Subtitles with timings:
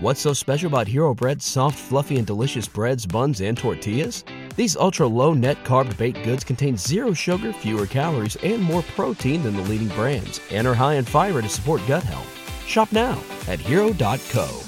[0.00, 4.22] What's so special about Hero Bread's soft, fluffy, and delicious breads, buns, and tortillas?
[4.54, 9.42] These ultra low net carb baked goods contain zero sugar, fewer calories, and more protein
[9.42, 12.32] than the leading brands, and are high in fiber to support gut health.
[12.64, 14.62] Shop now at hero.co.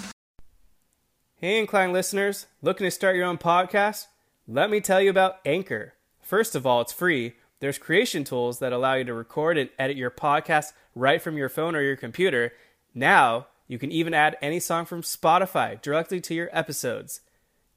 [1.37, 4.09] Hey, Incline listeners, looking to start your own podcast?
[4.49, 5.95] Let me tell you about Anchor.
[6.21, 7.35] First of all, it's free.
[7.61, 11.49] There's creation tools that allow you to record and edit your podcast right from your
[11.49, 12.53] phone or your computer.
[12.97, 17.21] Now, you can even add any song from Spotify directly to your episodes.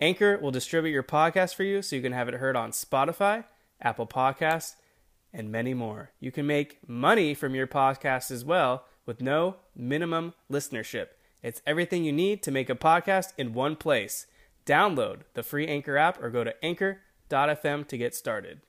[0.02, 3.44] Anchor will distribute your podcast for you so you can have it heard on Spotify,
[3.80, 4.74] Apple Podcasts,
[5.32, 6.10] and many more.
[6.20, 11.10] You can make money from your podcast as well with no minimum listenership.
[11.44, 14.26] It's everything you need to make a podcast in one place.
[14.66, 18.62] Download the free Anchor app or go to anchor.fm to get started.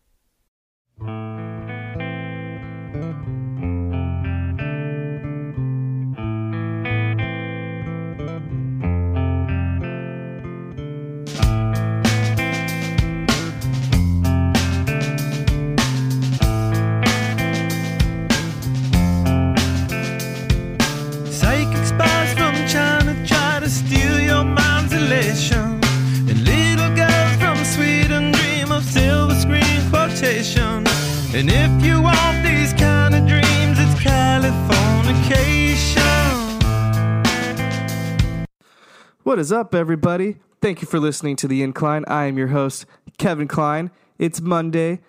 [39.25, 40.37] What is up, everybody?
[40.61, 42.05] Thank you for listening to The Incline.
[42.09, 42.85] I am your host,
[43.17, 43.91] Kevin Klein.
[44.19, 45.01] It's Monday,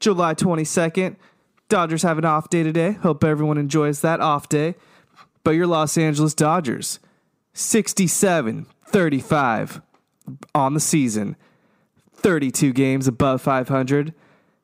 [0.00, 1.16] July 22nd.
[1.68, 2.92] Dodgers have an off day today.
[2.92, 4.74] Hope everyone enjoys that off day.
[5.44, 6.98] But your Los Angeles Dodgers,
[7.52, 9.82] 67 35
[10.54, 11.36] on the season,
[12.14, 14.14] 32 games above 500,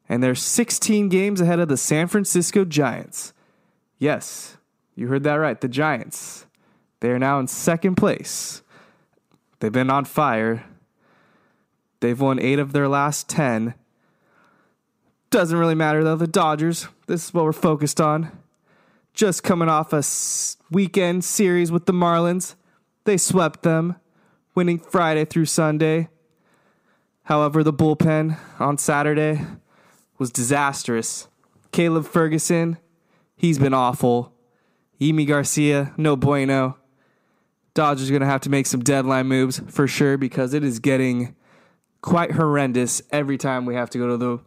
[0.09, 3.35] and they're 16 games ahead of the San Francisco Giants.
[3.99, 4.57] Yes,
[4.95, 5.61] you heard that right.
[5.61, 6.47] The Giants.
[7.01, 8.63] They are now in second place.
[9.65, 10.63] They've been on fire.
[12.01, 13.73] They've won eight of their last 10.
[15.31, 16.17] Doesn't really matter though.
[16.17, 18.31] The Dodgers, this is what we're focused on.
[19.15, 20.03] Just coming off a
[20.71, 22.57] weekend series with the Marlins.
[23.05, 23.97] They swept them,
[24.55, 26.11] winning Friday through Sunday.
[27.23, 29.41] However, the bullpen on Saturday
[30.19, 31.29] was disastrous.
[31.73, 32.77] Caleb Ferguson,
[33.35, 34.35] he's been awful.
[35.01, 36.77] Yimi Garcia, no bueno.
[37.75, 41.35] Dodgers going to have to make some deadline moves for sure because it is getting
[42.03, 44.39] quite horrendous every time we have to go to the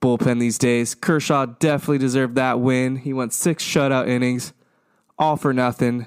[0.00, 0.94] bullpen these days.
[0.94, 2.96] Kershaw definitely deserved that win.
[2.96, 4.52] He went six shutout innings,
[5.18, 6.06] all for nothing.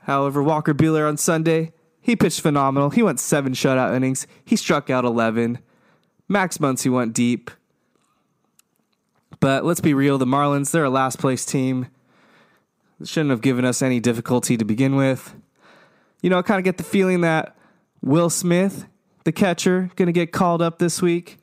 [0.00, 2.90] However, Walker Buehler on Sunday, he pitched phenomenal.
[2.90, 4.26] He went seven shutout innings.
[4.44, 5.58] He struck out 11.
[6.28, 7.50] Max Muncy went deep.
[9.38, 11.88] But let's be real, the Marlins, they're a last place team.
[13.04, 15.34] Shouldn't have given us any difficulty to begin with.
[16.20, 17.56] You know, I kind of get the feeling that
[18.00, 18.86] Will Smith,
[19.24, 21.38] the catcher, going to get called up this week.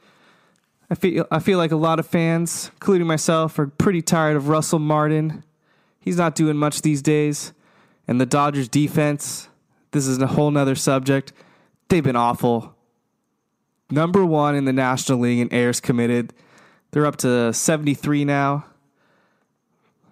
[0.90, 4.48] I feel I feel like a lot of fans, including myself, are pretty tired of
[4.48, 5.44] Russell Martin.
[6.00, 7.54] He's not doing much these days.
[8.08, 9.50] And the Dodgers defense,
[9.92, 11.32] this is a whole nother subject.
[11.90, 12.76] They've been awful.
[13.92, 16.34] Number one in the National League in errors committed.
[16.92, 18.66] They're up to 73 now.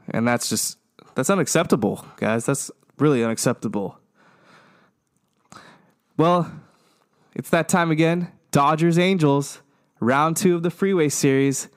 [0.09, 0.78] And that's just
[1.17, 2.45] that's unacceptable, guys.
[2.45, 2.69] That's
[3.00, 3.97] really unacceptable.
[6.16, 6.51] Well,
[7.33, 8.31] it's that time again.
[8.51, 9.63] Dodgers Angels,
[10.00, 11.69] round two of the Freeway Series.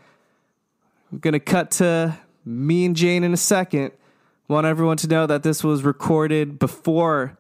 [1.11, 3.93] I'm going to cut to me and Jane in a second.
[4.47, 7.39] Want everyone to know that this was recorded before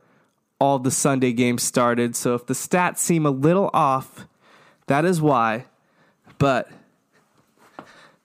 [0.59, 2.17] all the Sunday games started.
[2.17, 4.27] So if the stats seem a little off,
[4.87, 5.67] that is why.
[6.39, 6.71] But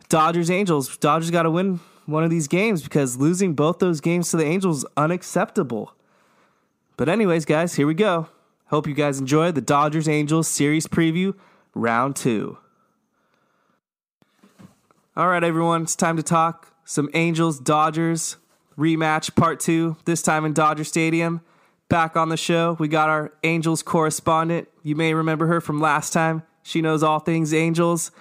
[0.07, 4.31] Dodgers Angels, Dodgers got to win one of these games because losing both those games
[4.31, 5.93] to the Angels is unacceptable.
[6.97, 8.29] But anyways, guys, here we go.
[8.67, 11.35] Hope you guys enjoy the Dodgers Angels series preview
[11.73, 12.57] round 2.
[15.17, 18.37] All right, everyone, it's time to talk some Angels Dodgers
[18.77, 21.41] rematch part 2, this time in Dodger Stadium.
[21.87, 24.67] Back on the show, we got our Angels correspondent.
[24.83, 26.43] You may remember her from last time.
[26.63, 28.11] She knows all things Angels.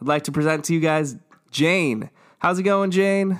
[0.00, 1.16] I'd like to present to you guys
[1.50, 2.10] Jane.
[2.44, 3.38] How's it going, Jane?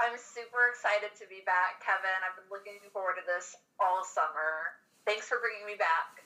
[0.00, 2.10] I'm super excited to be back, Kevin.
[2.28, 4.74] I've been looking forward to this all summer.
[5.06, 6.24] Thanks for bringing me back.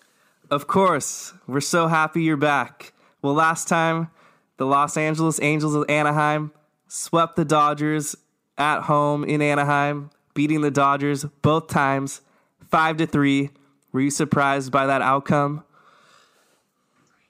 [0.51, 1.35] Of course.
[1.47, 2.95] We're so happy you're back.
[3.21, 4.09] Well, last time,
[4.57, 6.53] the Los Angeles Angels of Anaheim
[6.87, 8.17] swept the Dodgers
[8.57, 12.23] at home in Anaheim, beating the Dodgers both times,
[12.71, 13.51] 5 to 3.
[13.93, 15.65] Were you surprised by that outcome?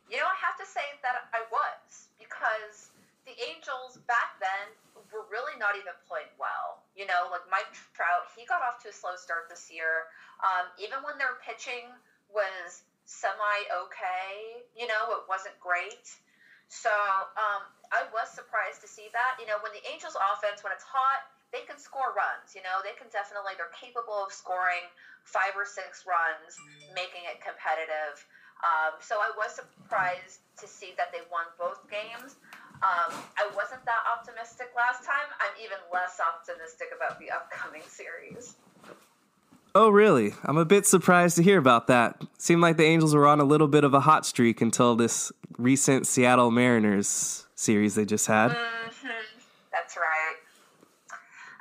[0.09, 2.91] You know, I have to say that I was because
[3.27, 4.73] the Angels back then
[5.13, 6.81] were really not even playing well.
[6.99, 10.11] You know, like Mike Trout, he got off to a slow start this year.
[10.43, 11.87] Um, even when their pitching
[12.27, 16.11] was semi okay, you know, it wasn't great.
[16.67, 16.91] So
[17.39, 17.65] um,
[17.95, 19.39] I was surprised to see that.
[19.39, 21.25] You know, when the Angels offense, when it's hot,
[21.55, 22.53] they can score runs.
[22.53, 24.85] You know, they can definitely, they're capable of scoring
[25.25, 26.61] five or six runs,
[26.93, 28.21] making it competitive.
[28.61, 32.37] Um, so I was surprised to see that they won both games.
[32.83, 35.27] Um, I wasn't that optimistic last time.
[35.41, 38.55] I'm even less optimistic about the upcoming series.
[39.75, 40.35] Oh, really?
[40.45, 42.23] I'm a bit surprised to hear about that.
[42.39, 45.31] Seemed like the Angels were on a little bit of a hot streak until this
[45.59, 48.53] recent Seattle Mariners series they just had.
[48.53, 49.09] Mm-hmm.
[49.73, 50.39] That's right.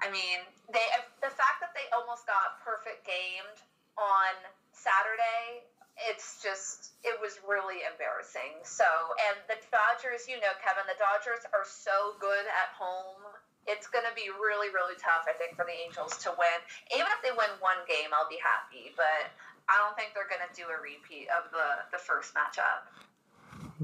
[0.01, 0.39] I mean,
[0.71, 0.85] they
[1.21, 3.59] the fact that they almost got perfect gamed
[3.97, 4.33] on
[4.71, 5.65] Saturday,
[6.07, 8.63] it's just it was really embarrassing.
[8.63, 8.87] So,
[9.29, 13.19] and the Dodgers, you know, Kevin, the Dodgers are so good at home.
[13.67, 16.59] It's going to be really, really tough, I think, for the Angels to win.
[16.95, 18.95] Even if they win one game, I'll be happy.
[18.95, 19.27] But
[19.67, 22.87] I don't think they're going to do a repeat of the the first matchup.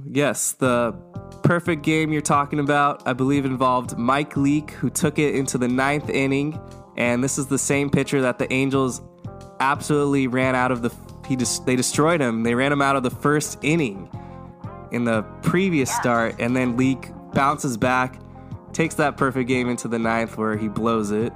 [0.07, 0.95] Yes, the
[1.43, 5.67] perfect game you're talking about, I believe, involved Mike Leake, who took it into the
[5.67, 6.59] ninth inning.
[6.95, 9.01] And this is the same pitcher that the Angels
[9.59, 10.89] absolutely ran out of the.
[11.27, 12.43] He just they destroyed him.
[12.43, 14.09] They ran him out of the first inning
[14.91, 18.19] in the previous start, and then Leake bounces back,
[18.73, 21.33] takes that perfect game into the ninth where he blows it.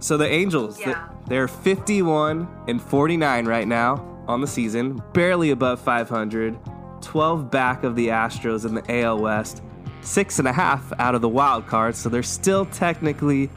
[0.00, 0.94] So the Angels, Yeah.
[1.26, 6.56] they're 51 and 49 right now on the season, barely above 500,
[7.00, 9.62] 12 back of the Astros in the AL West,
[10.02, 11.96] six and a half out of the wild card.
[11.96, 13.50] So they're still technically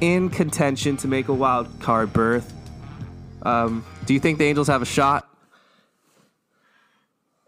[0.00, 2.52] in contention to make a wild card berth.
[3.44, 5.28] Um, do you think the Angels have a shot?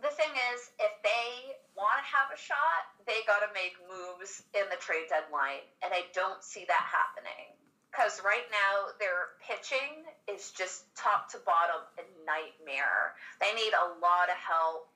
[0.02, 4.43] The thing is, if they want to have a shot, they got to make moves
[4.54, 7.56] in the trade deadline, and I don't see that happening.
[7.90, 13.16] Because right now, their pitching is just top to bottom a nightmare.
[13.40, 14.93] They need a lot of help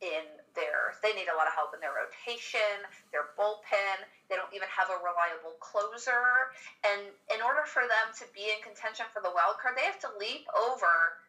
[0.00, 0.22] in
[0.54, 0.94] their.
[1.02, 3.98] They need a lot of help in their rotation, their bullpen.
[4.30, 6.54] They don't even have a reliable closer,
[6.86, 10.00] and in order for them to be in contention for the wild card, they have
[10.06, 11.20] to leap over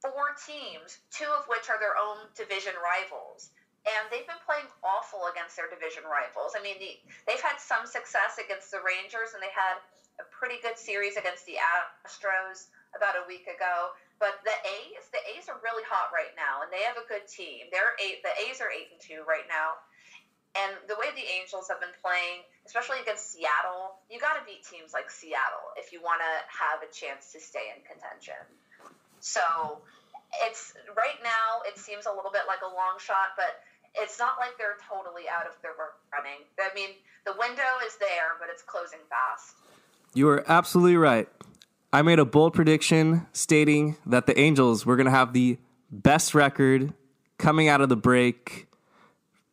[0.00, 3.52] four teams, two of which are their own division rivals.
[3.88, 6.52] And they've been playing awful against their division rivals.
[6.52, 9.80] I mean, the, they've had some success against the Rangers, and they had
[10.20, 13.96] a pretty good series against the Astros about a week ago.
[14.20, 17.24] But the A's, the A's are really hot right now, and they have a good
[17.24, 17.72] team.
[17.72, 18.20] They're eight.
[18.20, 19.80] The A's are eight and two right now.
[20.52, 24.66] And the way the Angels have been playing, especially against Seattle, you got to beat
[24.66, 28.36] teams like Seattle if you want to have a chance to stay in contention.
[29.22, 29.80] So
[30.44, 33.62] it's right now it seems a little bit like a long shot, but
[33.94, 35.78] it's not like they're totally out of their
[36.12, 36.42] running.
[36.58, 39.54] I mean, the window is there, but it's closing fast.
[40.14, 41.28] You are absolutely right.
[41.92, 45.58] I made a bold prediction stating that the Angels were going to have the
[45.90, 46.94] best record
[47.36, 48.68] coming out of the break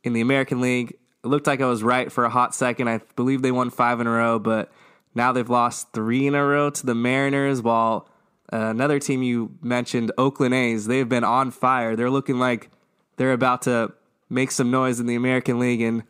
[0.04, 0.92] in the American League.
[1.24, 2.90] It looked like I was right for a hot second.
[2.90, 4.72] I believe they won five in a row, but
[5.16, 7.64] now they've lost three in a row to the Mariners.
[7.64, 8.08] While
[8.54, 11.96] uh, another team you mentioned, Oakland A's, they've been on fire.
[11.96, 12.70] They're looking like
[13.16, 13.94] they're about to
[14.30, 16.04] make some noise in the American League and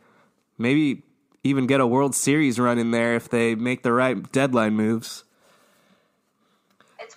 [0.58, 1.04] maybe
[1.42, 5.24] even get a World Series run in there if they make the right deadline moves.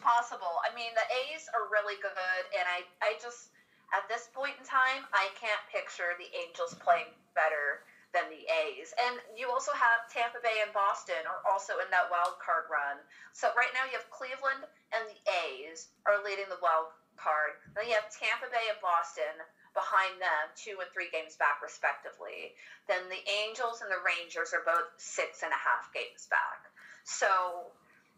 [0.02, 0.58] Possible.
[0.66, 3.54] I mean, the A's are really good, and I, I just,
[3.94, 8.92] at this point in time, I can't picture the Angels playing better than the A's.
[9.08, 13.00] And you also have Tampa Bay and Boston are also in that wild card run.
[13.32, 17.56] So right now you have Cleveland and the A's are leading the wild card.
[17.72, 19.32] Then you have Tampa Bay and Boston
[19.72, 22.52] behind them, two and three games back respectively.
[22.92, 26.68] Then the Angels and the Rangers are both six and a half games back.
[27.08, 27.72] So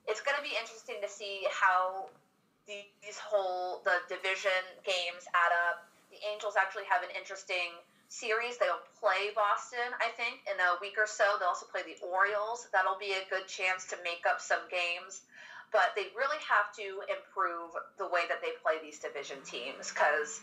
[0.08, 2.10] it's going to be interesting to see how
[2.68, 5.84] the- these whole the division games add up.
[6.10, 8.58] The Angels actually have an interesting series.
[8.58, 11.38] They'll play Boston, I think, in a week or so.
[11.40, 12.68] They'll also play the Orioles.
[12.72, 15.22] That'll be a good chance to make up some games.
[15.72, 20.40] But they really have to improve the way that they play these division teams because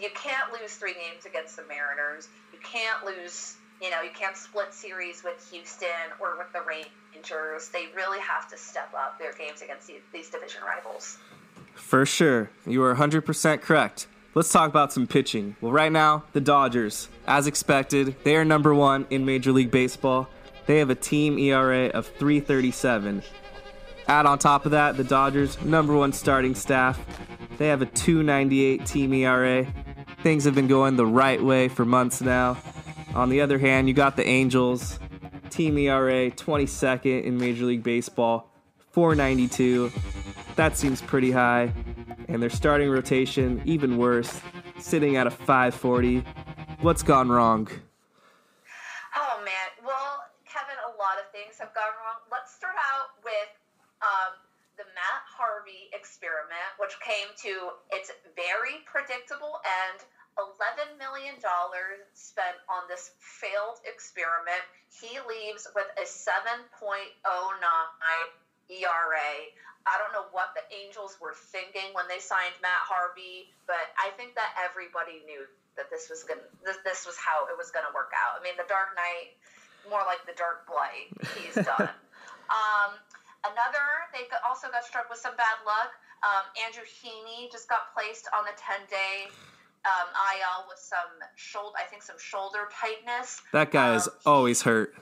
[0.00, 2.28] you can't lose three games against the Mariners.
[2.52, 5.88] You can't lose, you know, you can't split series with Houston
[6.20, 7.68] or with the Rangers.
[7.68, 11.18] They really have to step up their games against these division rivals.
[11.74, 12.50] For sure.
[12.64, 14.06] You are 100% correct.
[14.34, 15.56] Let's talk about some pitching.
[15.60, 20.28] Well, right now, the Dodgers, as expected, they are number one in Major League Baseball.
[20.66, 23.22] They have a team ERA of 337.
[24.06, 27.00] Add on top of that, the Dodgers, number one starting staff.
[27.58, 29.66] They have a 298 team ERA.
[30.22, 32.56] Things have been going the right way for months now.
[33.14, 34.98] On the other hand, you got the Angels.
[35.50, 38.50] Team ERA 22nd in Major League Baseball,
[38.92, 39.92] 492.
[40.56, 41.74] That seems pretty high.
[42.28, 44.40] And their starting rotation, even worse,
[44.78, 46.24] sitting at a 540.
[46.80, 47.68] What's gone wrong?
[49.14, 52.24] Oh man, well, Kevin, a lot of things have gone wrong.
[52.32, 53.52] Let's start out with
[54.00, 54.40] um,
[54.80, 60.00] the Matt Harvey experiment, which came to its very predictable end.
[60.38, 61.36] $11 million
[62.14, 64.64] spent on this failed experiment.
[64.88, 66.72] He leaves with a 7.09
[68.72, 69.32] ERA.
[69.82, 74.14] I don't know what the Angels were thinking when they signed Matt Harvey, but I
[74.14, 77.90] think that everybody knew that this was gonna this, this was how it was gonna
[77.90, 78.38] work out.
[78.38, 79.34] I mean, the Dark Knight,
[79.90, 81.10] more like the Dark Blight.
[81.34, 81.90] He's done.
[82.46, 82.90] um,
[83.42, 85.90] another, they also got struck with some bad luck.
[86.22, 89.26] Um, Andrew Heaney just got placed on the 10 day
[89.84, 93.40] um, IL with some shoulder, I think some shoulder tightness.
[93.52, 94.94] That guy is Um, always hurt.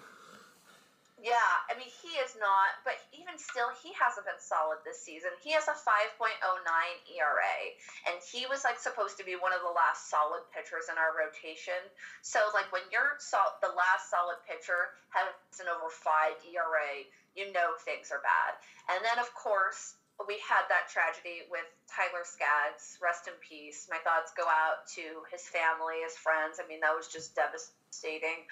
[1.21, 1.37] Yeah,
[1.69, 5.29] I mean, he is not, but even still, he hasn't been solid this season.
[5.45, 6.33] He has a 5.09
[7.13, 7.57] ERA,
[8.09, 11.13] and he was like supposed to be one of the last solid pitchers in our
[11.13, 11.77] rotation.
[12.25, 15.29] So, like, when you're sol- the last solid pitcher has
[15.61, 17.05] an over 5 ERA,
[17.37, 18.57] you know things are bad.
[18.89, 22.99] And then, of course, we had that tragedy with Tyler Skaggs.
[23.01, 23.89] Rest in peace.
[23.89, 26.61] My thoughts go out to his family, his friends.
[26.61, 28.45] I mean, that was just devastating.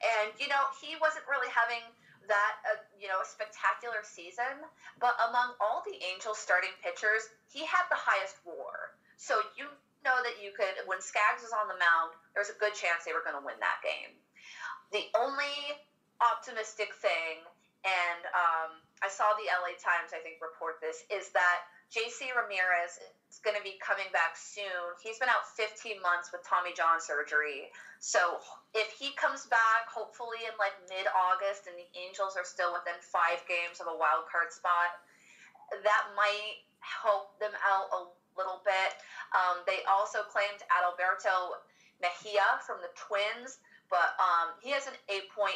[0.00, 1.82] And, you know, he wasn't really having
[2.28, 4.64] that uh, you know a spectacular season,
[5.00, 8.96] but among all the Angels starting pitchers, he had the highest WAR.
[9.16, 9.68] So you
[10.04, 13.04] know that you could when Skaggs was on the mound, there was a good chance
[13.04, 14.12] they were going to win that game.
[14.92, 15.56] The only
[16.20, 17.44] optimistic thing,
[17.84, 18.70] and um,
[19.04, 22.98] I saw the LA Times I think report this, is that JC Ramirez
[23.28, 24.96] is going to be coming back soon.
[25.04, 27.68] He's been out 15 months with Tommy John surgery.
[28.00, 28.40] So
[28.72, 32.96] if he comes back, hopefully in like mid August, and the Angels are still within
[32.98, 34.98] five games of a wild card spot,
[35.70, 38.00] that might help them out a
[38.34, 38.90] little bit.
[39.36, 41.60] Um, they also claimed Adalberto
[42.02, 43.60] Mejia from the Twins,
[43.92, 45.52] but um, he has an 8.8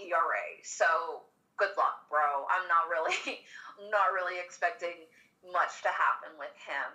[0.00, 0.46] ERA.
[0.62, 2.46] So good luck, bro.
[2.50, 3.44] I'm not really,
[3.90, 5.06] not really expecting
[5.52, 6.92] much to happen with him.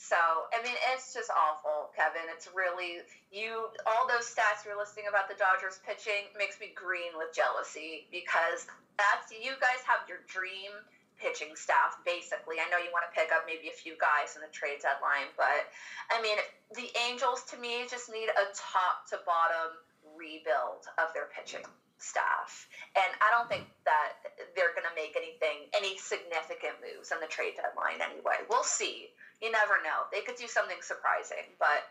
[0.00, 2.24] So, I mean, it's just awful, Kevin.
[2.32, 3.68] It's really you.
[3.84, 8.64] All those stats you're listing about the Dodgers pitching makes me green with jealousy because
[8.96, 10.72] that's you guys have your dream
[11.20, 12.56] pitching staff basically.
[12.56, 15.28] I know you want to pick up maybe a few guys in the trade deadline,
[15.36, 15.68] but
[16.08, 16.40] I mean,
[16.72, 19.76] the Angels to me just need a top to bottom
[20.16, 21.68] rebuild of their pitching
[22.00, 22.68] staff.
[22.96, 27.26] And I don't think that they're going to make anything, any significant moves on the
[27.28, 28.42] trade deadline anyway.
[28.48, 29.08] We'll see.
[29.40, 30.08] You never know.
[30.12, 31.86] They could do something surprising, but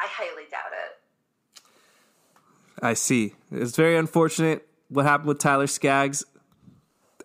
[0.00, 1.64] I highly doubt it.
[2.82, 3.34] I see.
[3.50, 6.24] It's very unfortunate what happened with Tyler Skaggs.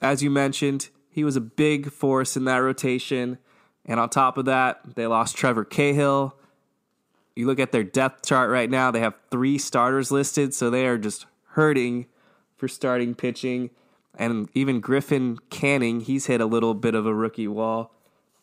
[0.02, 3.38] As you mentioned, he was a big force in that rotation.
[3.86, 6.36] And on top of that, they lost Trevor Cahill.
[7.36, 10.86] You look at their depth chart right now, they have three starters listed, so they
[10.86, 12.06] are just hurting
[12.60, 13.72] for starting pitching.
[14.16, 17.92] And even Griffin Canning, he's hit a little bit of a rookie wall.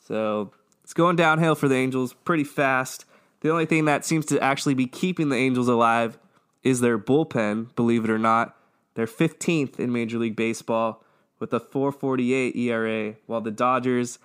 [0.01, 3.05] So it's going downhill for the Angels pretty fast.
[3.41, 6.19] The only thing that seems to actually be keeping the Angels alive
[6.63, 8.57] is their bullpen, believe it or not.
[8.95, 11.05] They're 15th in Major League Baseball
[11.39, 14.19] with a 448 ERA, while the Dodgers,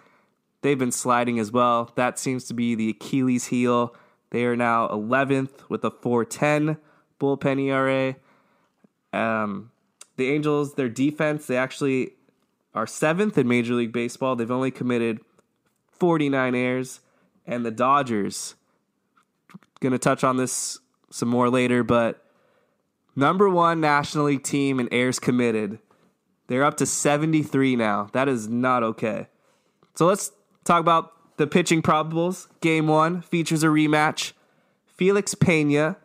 [0.62, 1.92] they've been sliding as well.
[1.96, 3.94] That seems to be the Achilles heel.
[4.30, 6.78] They are now 11th with a 410
[7.20, 8.16] bullpen ERA.
[9.14, 9.71] Um,
[10.22, 12.12] the Angels, their defense, they actually
[12.76, 14.36] are seventh in Major League Baseball.
[14.36, 15.20] They've only committed
[15.92, 17.00] 49 errors.
[17.48, 18.54] And the Dodgers,
[19.80, 22.24] going to touch on this some more later, but
[23.16, 25.80] number one National League team in errors committed.
[26.48, 28.10] They're up to 73 now.
[28.14, 29.28] That is not okay.
[29.96, 30.32] So let's
[30.64, 32.48] talk about the pitching probables.
[32.62, 34.34] Game one features a rematch.
[34.86, 35.98] Felix Pena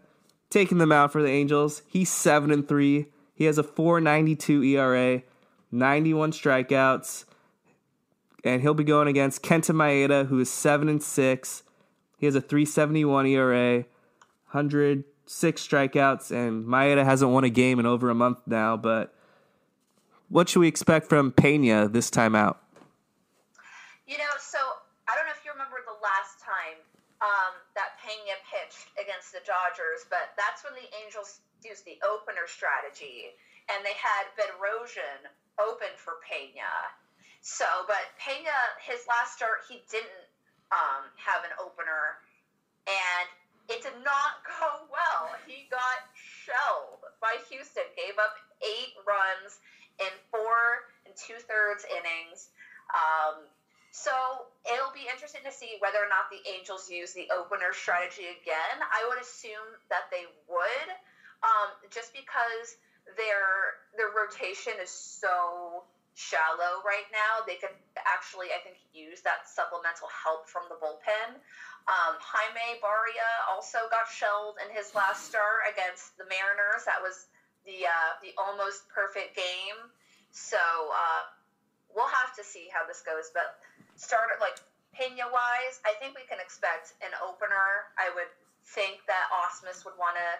[0.48, 1.82] taking them out for the Angels.
[1.86, 3.06] He's 7 and 3.
[3.36, 5.22] He has a 492 ERA,
[5.70, 7.26] 91 strikeouts.
[8.42, 11.62] And he'll be going against Kenta Maeda, who is 7 and 6.
[12.16, 13.84] He has a 371 ERA,
[14.52, 18.74] 106 strikeouts, and Maeda hasn't won a game in over a month now.
[18.74, 19.14] But
[20.30, 22.62] what should we expect from Pena this time out?
[24.06, 24.58] You know, so
[25.08, 26.80] I don't know if you remember the last time
[27.20, 32.46] um, that Pena pitched against the Dodgers, but that's when the Angels used the opener
[32.46, 33.34] strategy,
[33.66, 35.26] and they had Bedrosian
[35.58, 36.70] open for Pena.
[37.42, 40.26] So, but Pena, his last start, he didn't
[40.70, 42.22] um, have an opener,
[42.86, 43.26] and
[43.66, 45.34] it did not go well.
[45.46, 47.86] He got shelled by Houston.
[47.98, 49.58] Gave up eight runs
[49.98, 52.50] in four and two thirds innings.
[52.94, 53.46] Um,
[53.96, 54.12] so
[54.68, 58.76] it'll be interesting to see whether or not the Angels use the opener strategy again.
[58.84, 60.88] I would assume that they would,
[61.46, 62.76] um, just because
[63.14, 65.86] their their rotation is so
[66.16, 67.44] shallow right now.
[67.46, 71.38] They could actually, I think, use that supplemental help from the bullpen.
[71.86, 76.82] Um, Jaime Barria also got shelled in his last start against the Mariners.
[76.82, 77.30] That was
[77.62, 79.78] the uh, the almost perfect game.
[80.34, 81.22] So uh,
[81.94, 83.30] we'll have to see how this goes.
[83.30, 83.62] But
[83.94, 84.58] started like
[84.96, 87.92] Pena wise, I think we can expect an opener.
[88.00, 88.32] I would
[88.72, 90.30] think that Ausmus would want to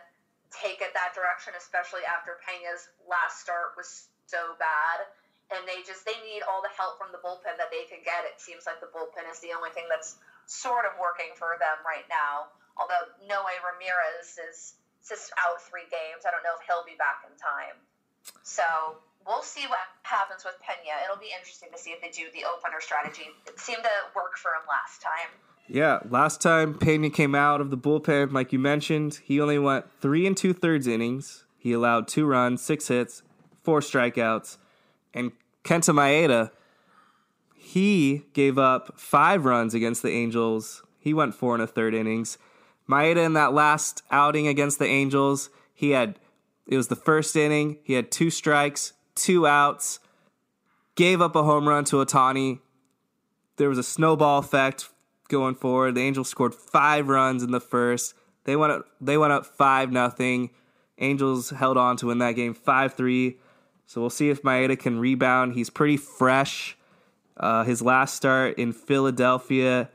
[0.50, 5.06] take it that direction, especially after Pena's last start was so bad.
[5.54, 8.26] And they just they need all the help from the bullpen that they can get.
[8.26, 10.18] It seems like the bullpen is the only thing that's
[10.50, 12.50] sort of working for them right now.
[12.74, 14.74] Although Noe Ramirez is
[15.06, 16.26] just out three games.
[16.26, 17.78] I don't know if he'll be back in time.
[18.42, 18.66] So
[19.22, 20.98] we'll see what happens with Pena.
[21.06, 23.30] It'll be interesting to see if they do the opener strategy.
[23.46, 25.30] It seemed to work for him last time.
[25.68, 29.87] Yeah, last time Pena came out of the bullpen, like you mentioned, he only went
[30.00, 31.44] three and two thirds innings.
[31.58, 33.23] He allowed two runs, six hits,
[33.64, 34.58] four strikeouts,
[35.12, 35.32] and
[35.64, 36.50] Kenta Maeda
[37.66, 40.85] he gave up five runs against the Angels.
[41.00, 42.38] He went four and a third innings.
[42.88, 46.20] Maeda in that last outing against the Angels, he had
[46.68, 47.78] it was the first inning.
[47.82, 49.99] He had two strikes, two outs,
[50.94, 52.61] gave up a home run to Ohtani.
[53.56, 54.88] There was a snowball effect
[55.28, 55.95] going forward.
[55.95, 58.14] The Angels scored five runs in the first.
[58.45, 60.50] They went up, they went up five nothing.
[60.99, 63.38] Angels held on to win that game five three.
[63.87, 65.54] So we'll see if Maeda can rebound.
[65.54, 66.76] He's pretty fresh.
[67.37, 69.90] Uh, his last start in Philadelphia,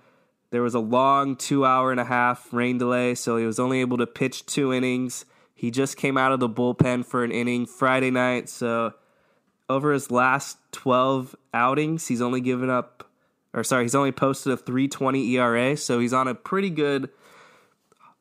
[0.51, 3.81] there was a long two hour and a half rain delay, so he was only
[3.81, 5.25] able to pitch two innings.
[5.55, 8.93] He just came out of the bullpen for an inning Friday night, so
[9.69, 13.09] over his last 12 outings, he's only given up,
[13.53, 17.09] or sorry, he's only posted a 320 ERA, so he's on a pretty good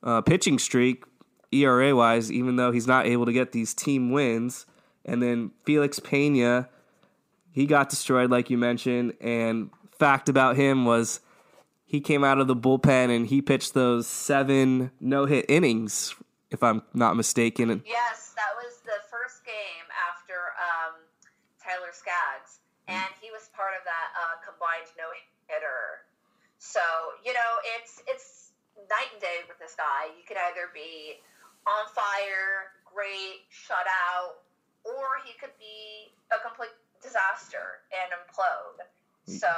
[0.02, 1.04] uh, pitching streak,
[1.52, 4.66] ERA wise, even though he's not able to get these team wins.
[5.04, 6.68] And then Felix Pena
[7.52, 9.14] he got destroyed, like you mentioned.
[9.20, 11.20] And fact about him was
[11.84, 16.14] he came out of the bullpen and he pitched those seven no hit innings,
[16.50, 17.82] if I'm not mistaken.
[17.86, 21.00] Yes, that was the first game after um,
[21.62, 22.59] Tyler Skaggs,
[22.90, 25.06] and he was part of that uh, combined no
[25.46, 26.04] hitter.
[26.58, 26.82] So
[27.22, 28.50] you know, it's it's
[28.90, 30.10] night and day with this guy.
[30.18, 31.22] You could either be
[31.68, 34.42] on fire, great, shut out,
[34.82, 36.72] or he could be a complete
[37.02, 38.80] disaster and implode.
[39.28, 39.52] So,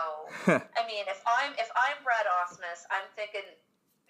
[0.77, 3.47] I mean, if I'm if I'm Brad Ausmus, I'm thinking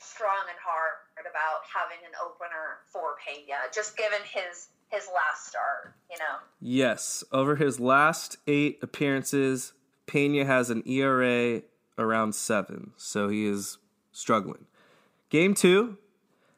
[0.02, 5.94] strong and hard about having an opener for Pena, just given his his last start.
[6.11, 6.38] You know.
[6.61, 9.72] Yes, over his last eight appearances,
[10.07, 11.62] Pena has an ERA
[11.98, 13.78] around seven, so he is
[14.12, 14.66] struggling.
[15.31, 15.96] Game two,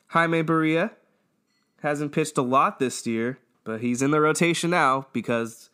[0.08, 0.90] Jaime Barria
[1.82, 5.70] hasn't pitched a lot this year, but he's in the rotation now because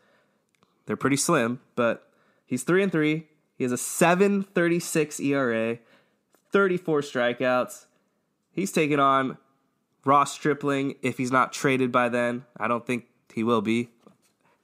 [0.87, 2.11] they're pretty slim, but
[2.45, 3.27] he's 3 and 3.
[3.57, 5.79] He has a 7.36 ERA,
[6.51, 7.87] 34 strikeouts.
[8.51, 9.39] He's taking on
[10.05, 12.45] Ross Stripling if he's not traded by then.
[12.57, 13.91] I don't think he will be.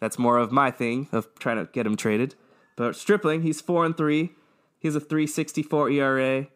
[0.00, 2.34] That's more of my thing of trying to get him traded.
[2.76, 4.30] But Stripling, he's 4 and 3.
[4.78, 6.46] He has a 3.64 ERA,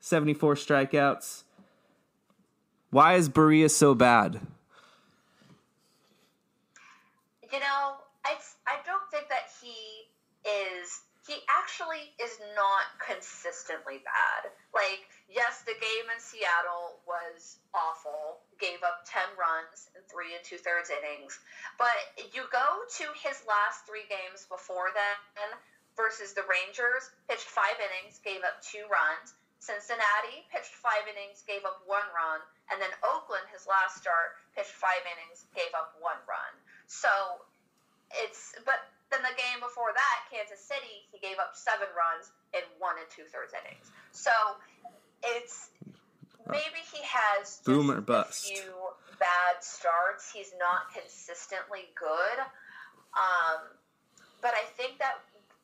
[0.00, 1.44] 74 strikeouts.
[2.90, 4.40] Why is Barria so bad?
[7.50, 10.08] You know, I, I don't think that he
[10.48, 11.00] is
[11.32, 14.52] he actually is not consistently bad.
[14.76, 20.44] Like, yes, the game in Seattle was awful, gave up 10 runs in three and
[20.44, 21.40] two thirds innings.
[21.80, 21.96] But
[22.36, 25.56] you go to his last three games before then
[25.96, 29.32] versus the Rangers, pitched five innings, gave up two runs.
[29.56, 32.44] Cincinnati pitched five innings, gave up one run.
[32.68, 36.52] And then Oakland, his last start, pitched five innings, gave up one run.
[36.92, 37.08] So
[38.20, 42.64] it's but then the game before that, Kansas City, he gave up seven runs in
[42.80, 43.92] one and two thirds innings.
[44.10, 44.32] So
[45.20, 45.70] it's
[46.48, 48.72] maybe he has Boom or a few
[49.20, 50.32] bad starts.
[50.32, 52.38] He's not consistently good.
[53.12, 53.68] Um,
[54.40, 55.20] but I think that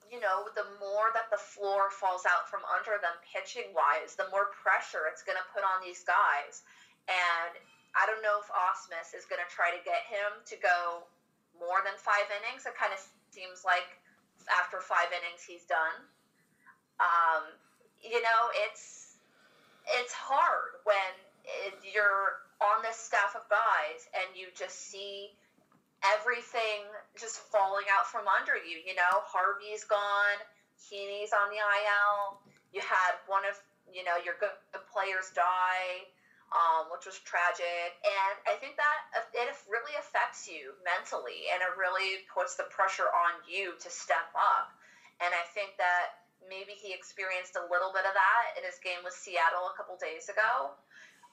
[0.09, 4.25] you know, the more that the floor falls out from under them pitching wise, the
[4.33, 6.65] more pressure it's going to put on these guys.
[7.05, 7.53] And
[7.93, 11.05] I don't know if Ausmus is going to try to get him to go
[11.61, 12.65] more than five innings.
[12.65, 13.87] It kind of seems like
[14.49, 15.99] after five innings he's done.
[17.01, 17.45] Um,
[18.03, 19.17] you know, it's
[20.01, 21.12] it's hard when
[21.83, 25.31] you're on this staff of guys, and you just see
[26.19, 26.87] everything
[27.19, 28.79] just falling out from under you.
[28.83, 30.38] You know, Harvey's gone,
[30.79, 32.43] Heaney's on the IL.
[32.73, 33.57] You had one of
[33.93, 34.55] you know your good
[34.93, 36.07] players die,
[36.49, 41.77] um, which was tragic, and I think that it really affects you mentally, and it
[41.77, 44.73] really puts the pressure on you to step up.
[45.21, 49.05] And I think that maybe he experienced a little bit of that in his game
[49.05, 50.73] with Seattle a couple days ago.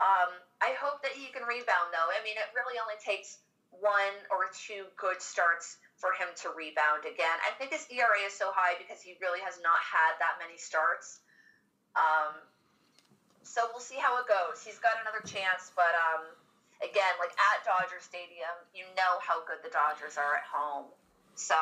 [0.03, 2.09] Um, I hope that he can rebound, though.
[2.11, 3.39] I mean, it really only takes
[3.71, 7.37] one or two good starts for him to rebound again.
[7.47, 10.59] I think his ERA is so high because he really has not had that many
[10.59, 11.23] starts.
[11.95, 12.35] Um,
[13.45, 14.65] so we'll see how it goes.
[14.65, 16.25] He's got another chance, but um,
[16.81, 20.85] again, like at Dodger Stadium, you know how good the Dodgers are at home.
[21.35, 21.55] So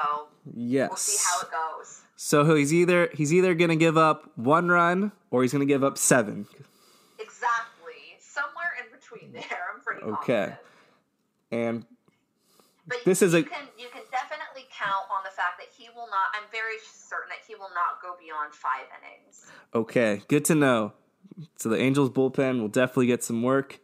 [0.55, 0.89] yes.
[0.89, 2.01] we'll see how it goes.
[2.15, 5.71] So he's either he's either going to give up one run or he's going to
[5.71, 6.47] give up seven.
[7.19, 9.59] Exactly, somewhere in between there.
[9.73, 10.55] I'm pretty okay.
[10.55, 10.59] Confident.
[11.51, 11.85] And
[12.87, 15.67] but this you, is a you can you can definitely count on the fact that
[15.75, 16.31] he will not.
[16.33, 19.45] I'm very certain that he will not go beyond five innings.
[19.73, 20.93] Okay, good to know.
[21.57, 23.79] So the Angels bullpen will definitely get some work.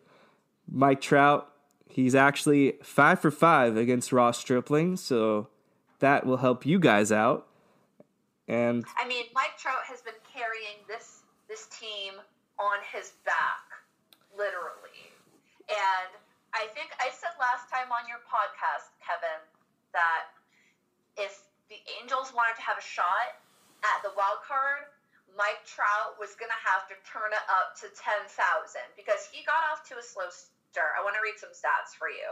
[0.72, 1.52] Mike Trout,
[1.88, 5.48] he's actually five for five against Ross Stripling, so
[6.00, 7.48] that will help you guys out.
[8.48, 12.14] And I mean, Mike Trout has been carrying this this team
[12.60, 13.66] on his back,
[14.38, 15.10] literally.
[15.70, 16.10] And
[16.54, 19.42] I think I said last time on your podcast, Kevin,
[19.94, 20.34] that
[21.18, 23.38] if the Angels wanted to have a shot
[23.86, 24.90] at the wild card,
[25.38, 28.30] Mike Trout was going to have to turn it up to 10,000
[28.96, 30.98] because he got off to a slow start.
[30.98, 32.30] I want to read some stats for you.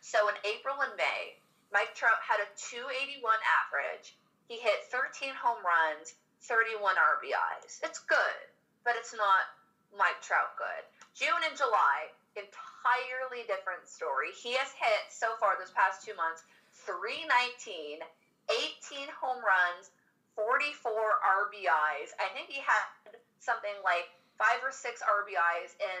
[0.00, 1.40] So in April and May,
[1.72, 3.20] Mike Trout had a 281
[3.66, 4.14] average.
[4.46, 7.80] He hit 13 home runs, 31 RBIs.
[7.82, 8.40] It's good,
[8.84, 9.48] but it's not
[9.96, 10.84] Mike Trout good.
[11.16, 14.34] June and July, entirely different story.
[14.34, 16.44] He has hit so far this past two months
[16.84, 18.02] 319,
[18.50, 19.94] 18 home runs,
[20.36, 22.10] 44 RBIs.
[22.18, 26.00] I think he had something like five or six RBIs in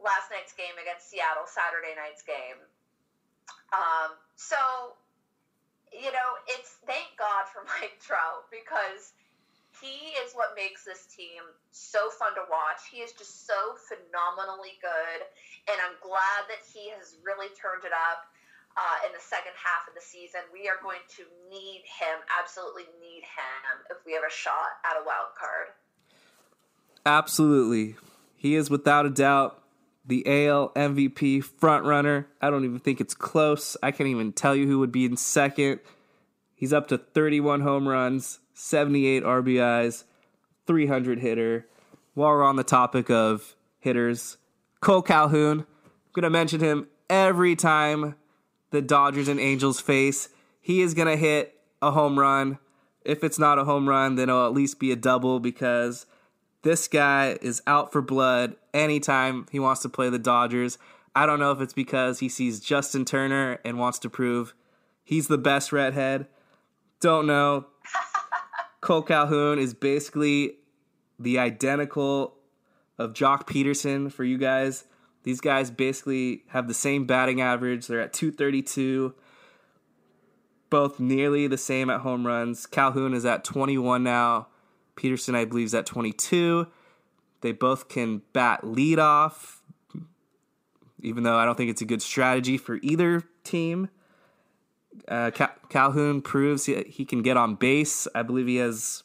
[0.00, 2.60] last night's game against Seattle, Saturday night's game.
[3.72, 4.58] Um, so,
[5.92, 9.14] you know, it's thank God for Mike Trout because
[9.82, 11.42] he is what makes this team
[11.74, 12.86] so fun to watch.
[12.86, 15.20] He is just so phenomenally good,
[15.66, 18.30] and I'm glad that he has really turned it up.
[18.76, 22.82] Uh, in the second half of the season, we are going to need him, absolutely
[23.00, 25.68] need him, if we have a shot at a wild card.
[27.06, 27.94] Absolutely.
[28.36, 29.62] He is without a doubt
[30.04, 32.26] the AL MVP frontrunner.
[32.40, 33.76] I don't even think it's close.
[33.82, 35.80] I can't even tell you who would be in second.
[36.54, 40.04] He's up to 31 home runs, 78 RBIs,
[40.66, 41.66] 300 hitter.
[42.14, 44.36] While we're on the topic of hitters,
[44.80, 48.14] Cole Calhoun, I'm going to mention him every time
[48.74, 50.28] the Dodgers and Angels face.
[50.60, 52.58] He is going to hit a home run.
[53.04, 56.06] If it's not a home run, then it'll at least be a double because
[56.62, 60.76] this guy is out for blood anytime he wants to play the Dodgers.
[61.14, 64.54] I don't know if it's because he sees Justin Turner and wants to prove
[65.04, 66.26] he's the best redhead.
[67.00, 67.66] Don't know.
[68.80, 70.56] Cole Calhoun is basically
[71.18, 72.34] the identical
[72.98, 74.84] of Joc Pederson for you guys.
[75.24, 77.86] These guys basically have the same batting average.
[77.86, 79.14] They're at 232,
[80.70, 82.66] both nearly the same at home runs.
[82.66, 84.48] Calhoun is at 21 now.
[84.96, 86.66] Pederson, I believe, is at 22.
[87.40, 89.60] They both can bat leadoff,
[91.02, 93.88] even though I don't think it's a good strategy for either team.
[95.08, 98.06] Uh, Cal- Calhoun proves he, he can get on base.
[98.14, 99.02] I believe he has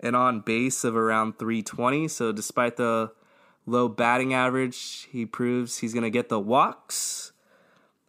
[0.00, 2.08] an on base of around 320.
[2.08, 3.12] So, despite the
[3.66, 7.32] low batting average, he proves he's going to get the walks.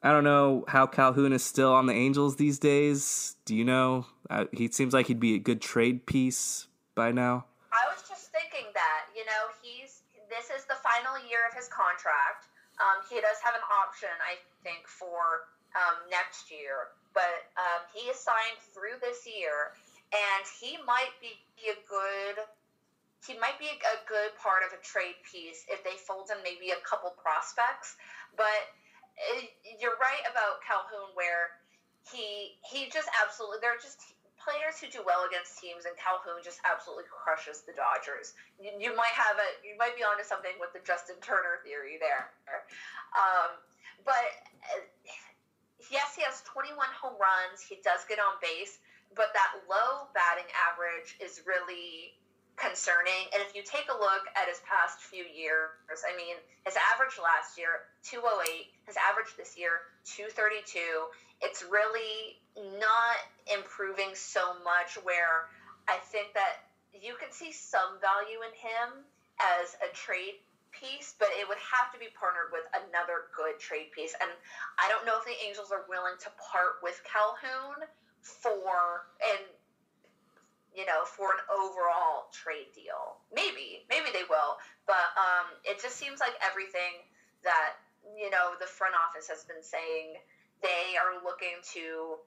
[0.04, 3.38] I don't know how Calhoun is still on the Angels these days.
[3.46, 4.06] Do you know?
[4.30, 7.46] Uh, he seems like he'd be a good trade piece by now.
[7.74, 11.68] I was just thinking that, you know, he's this is the final year of his
[11.68, 12.50] contract.
[12.78, 18.12] Um, he does have an option, I think, for um, next year, but um, he
[18.12, 19.72] is signed through this year,
[20.12, 21.39] and he might be
[21.72, 22.46] a good.
[23.26, 26.70] He might be a good part of a trade piece if they fold in maybe
[26.70, 27.98] a couple prospects.
[28.38, 28.70] But
[29.82, 31.58] you're right about Calhoun, where
[32.14, 36.62] he he just absolutely they're just players who do well against teams, and Calhoun just
[36.62, 38.38] absolutely crushes the Dodgers.
[38.62, 41.98] You, you might have a, you might be onto something with the Justin Turner theory
[41.98, 42.30] there.
[43.18, 43.58] Um,
[44.06, 44.22] but
[44.70, 44.86] uh,
[45.90, 47.66] yes, he has 21 home runs.
[47.66, 48.78] He does get on base,
[49.18, 52.14] but that low batting average is really
[52.56, 53.28] concerning.
[53.36, 57.20] And if you take a look at his past few years, I mean, his average
[57.20, 60.80] last year, 208, his average this year, 232.
[61.44, 62.39] It's really
[62.80, 63.20] not
[63.52, 65.52] improving so much where
[65.91, 66.63] I think that
[66.96, 69.04] you can see some value in him
[69.60, 70.39] as a trade
[70.72, 74.15] piece, but it would have to be partnered with another good trade piece.
[74.20, 74.32] And
[74.80, 77.88] I don't know if the Angels are willing to part with Calhoun
[78.24, 79.44] for and
[80.76, 83.18] you know for an overall trade deal.
[83.34, 87.08] Maybe, maybe they will, but um, it just seems like everything
[87.44, 87.80] that
[88.18, 90.20] you know the front office has been saying
[90.62, 92.20] they are looking to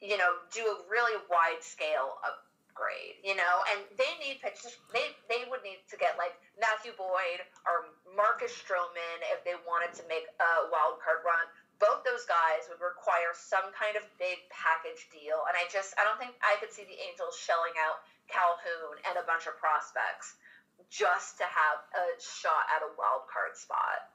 [0.00, 3.16] you know do a really wide scale upgrade.
[3.24, 4.76] you know, and they need pitchers.
[4.92, 9.96] They they would need to get like Matthew Boyd or Marcus Stroman if they wanted
[9.96, 11.48] to make a wild card run.
[11.76, 16.08] Both those guys would require some kind of big package deal, and I just I
[16.08, 18.00] don't think I could see the Angels shelling out
[18.32, 20.40] Calhoun and a bunch of prospects
[20.88, 24.08] just to have a shot at a wild card spot.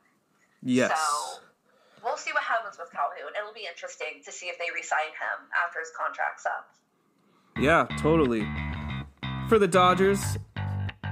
[0.63, 0.89] Yes.
[0.89, 1.41] So
[2.03, 3.33] we'll see what happens with Calhoun.
[3.37, 6.69] It'll be interesting to see if they re-sign him after his contract's up.
[7.57, 8.47] Yeah, totally.
[9.49, 10.37] For the Dodgers,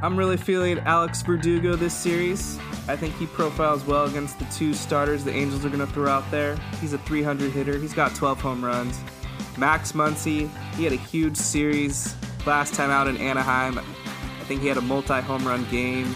[0.02, 2.58] I'm really feeling Alex Verdugo this series.
[2.88, 6.10] I think he profiles well against the two starters the Angels are going to throw
[6.10, 6.58] out there.
[6.82, 7.78] He's a 300 hitter.
[7.78, 9.00] He's got 12 home runs.
[9.58, 12.16] Max Muncy, he had a huge series
[12.46, 13.78] last time out in Anaheim.
[13.78, 16.16] I think he had a multi home run game.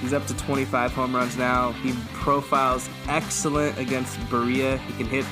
[0.00, 1.72] He's up to 25 home runs now.
[1.72, 4.78] He profiles excellent against Barria.
[4.80, 5.24] He can hit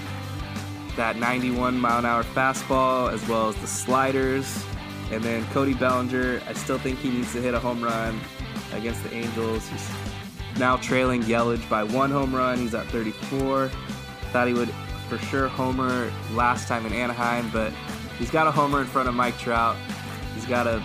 [0.96, 4.64] that 91 mile an hour fastball as well as the sliders.
[5.10, 8.18] And then Cody Bellinger, I still think he needs to hit a home run
[8.72, 9.68] against the Angels.
[9.68, 9.90] He's
[10.58, 12.58] now trailing Yelich by one home run.
[12.58, 13.68] He's at 34.
[14.32, 14.70] Thought he would
[15.08, 17.72] for sure homer last time in Anaheim, but
[18.18, 19.76] he's got a homer in front of Mike Trout.
[20.34, 20.82] He's got to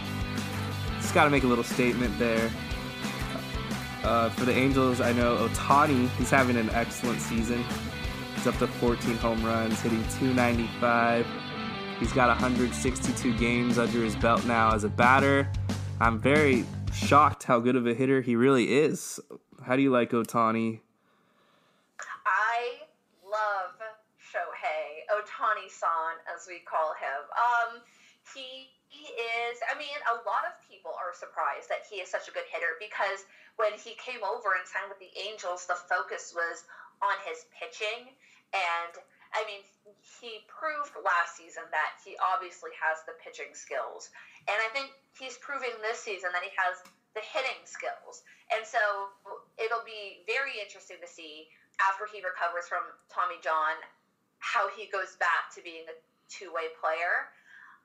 [0.98, 2.52] he's got to make a little statement there.
[4.04, 6.10] Uh, for the Angels, I know Ohtani.
[6.18, 7.64] he's having an excellent season.
[8.36, 11.26] He's up to 14 home runs, hitting 295.
[12.00, 15.52] He's got 162 games under his belt now as a batter.
[16.00, 19.20] I'm very shocked how good of a hitter he really is.
[19.68, 20.80] How do you like Ohtani?
[22.24, 22.88] I
[23.20, 23.76] love
[24.16, 27.28] Shohei Ohtani San, as we call him.
[27.36, 27.84] Um,
[28.32, 29.60] he, he is.
[29.68, 32.80] I mean, a lot of people are surprised that he is such a good hitter
[32.80, 33.28] because
[33.60, 36.64] when he came over and signed with the Angels, the focus was
[37.04, 38.16] on his pitching
[38.56, 38.96] and
[39.36, 39.68] I mean,
[40.00, 44.16] he proved last season that he obviously has the pitching skills.
[44.48, 46.80] And I think he's proving this season that he has
[47.18, 48.22] the hitting skills.
[48.54, 48.80] And so
[49.58, 51.50] it'll be very interesting to see
[51.82, 53.78] after he recovers from Tommy John
[54.40, 55.96] how he goes back to being a
[56.30, 57.34] two way player.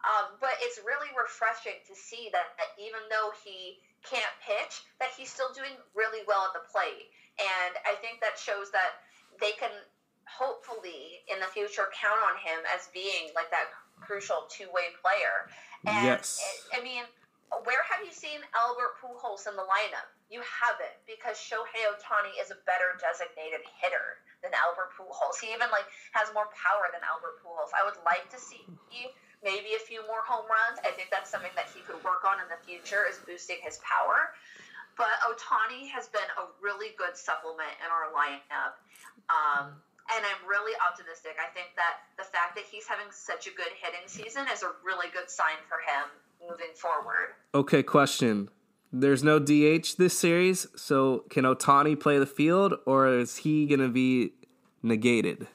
[0.02, 5.14] Um, but it's really refreshing to see that, that even though he can't pitch, that
[5.14, 7.06] he's still doing really well at the plate.
[7.38, 8.98] And I think that shows that
[9.38, 9.70] they can
[10.26, 13.70] hopefully in the future count on him as being like that
[14.02, 15.46] crucial two-way player.
[15.86, 16.42] And Yes.
[16.42, 17.06] it- I mean,
[17.62, 20.08] where have you seen Albert Pujols in the lineup?
[20.32, 25.36] You haven't because Shohei Ohtani is a better designated hitter than Albert Pujols.
[25.36, 25.84] He even like
[26.16, 27.68] has more power than Albert Pujols.
[27.76, 28.64] I would like to see
[29.44, 30.80] maybe a few more home runs.
[30.80, 33.76] I think that's something that he could work on in the future is boosting his
[33.84, 34.32] power.
[34.96, 38.80] But Ohtani has been a really good supplement in our lineup.
[39.28, 39.84] Um,
[40.16, 41.36] and I'm really optimistic.
[41.36, 44.72] I think that the fact that he's having such a good hitting season is a
[44.84, 46.08] really good sign for him
[46.40, 47.36] moving forward.
[47.54, 48.48] Okay, question.
[48.94, 53.80] There's no DH this series, so can Ohtani play the field or is he going
[53.80, 54.34] to be
[54.82, 55.46] negated?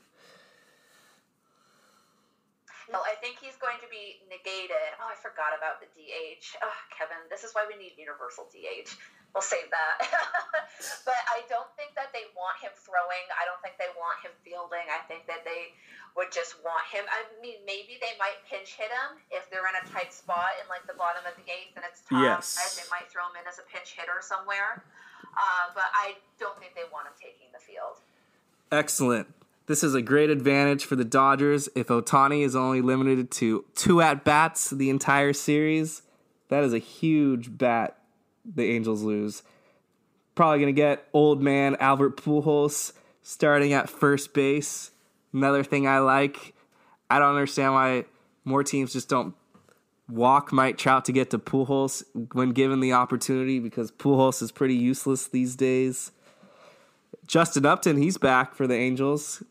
[2.92, 4.98] No, I think he's going to be negated.
[5.00, 6.58] Oh, I forgot about the DH.
[6.64, 8.90] Oh, Kevin, this is why we need universal DH.
[9.38, 10.02] We'll save that.
[11.06, 13.22] but I don't think that they want him throwing.
[13.38, 14.82] I don't think they want him fielding.
[14.90, 15.78] I think that they
[16.18, 17.06] would just want him.
[17.06, 20.66] I mean, maybe they might pinch hit him if they're in a tight spot in
[20.74, 22.18] like the bottom of the eighth and it's tough.
[22.18, 22.82] Yes.
[22.82, 24.82] They might throw him in as a pinch hitter somewhere.
[25.38, 28.02] Uh, but I don't think they want him taking the field.
[28.74, 29.30] Excellent.
[29.70, 31.70] This is a great advantage for the Dodgers.
[31.78, 36.02] If Ohtani is only limited to two at bats the entire series,
[36.50, 38.02] that is a huge bat
[38.56, 39.44] the Angels lose.
[40.36, 44.92] Probably going to get old man Albert Pujols starting at first base.
[45.34, 46.54] Another thing I like,
[47.10, 48.06] I don't understand why
[48.46, 49.36] more teams just don't
[50.10, 54.76] walk Mike Trout to get to Pujols when given the opportunity because Pujols is pretty
[54.76, 56.12] useless these days.
[57.26, 59.44] Justin Upton, he's back for the Angels.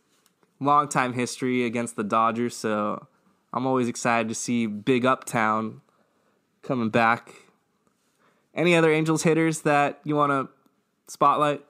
[0.59, 3.07] Long time history against the Dodgers, so
[3.53, 5.83] I'm always excited to see Big Uptown
[6.63, 7.35] coming back.
[8.57, 10.49] Any other Angels hitters that you want to
[11.13, 11.61] spotlight?